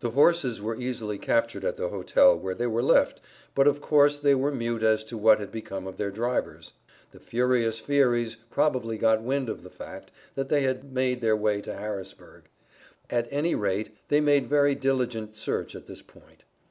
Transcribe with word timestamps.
The 0.00 0.12
horses 0.12 0.62
were 0.62 0.80
easily 0.80 1.18
captured 1.18 1.62
at 1.62 1.76
the 1.76 1.90
hotel, 1.90 2.34
where 2.38 2.54
they 2.54 2.66
were 2.66 2.82
left, 2.82 3.20
but, 3.54 3.68
of 3.68 3.82
course, 3.82 4.16
they 4.16 4.34
were 4.34 4.50
mute 4.50 4.82
as 4.82 5.04
to 5.04 5.18
what 5.18 5.38
had 5.40 5.52
become 5.52 5.86
of 5.86 5.98
their 5.98 6.10
drivers. 6.10 6.72
The 7.12 7.18
furious 7.18 7.78
Fierys 7.78 8.36
probably 8.50 8.96
got 8.96 9.20
wind 9.20 9.50
of 9.50 9.62
the 9.62 9.68
fact, 9.68 10.10
that 10.36 10.48
they 10.48 10.62
had 10.62 10.94
made 10.94 11.20
their 11.20 11.36
way 11.36 11.60
to 11.60 11.74
Harrisburg. 11.76 12.44
At 13.10 13.28
any 13.30 13.54
rate 13.54 13.94
they 14.08 14.22
made 14.22 14.46
very 14.46 14.74
diligent 14.74 15.36
search 15.36 15.76
at 15.76 15.86
this 15.86 16.00
point. 16.00 16.44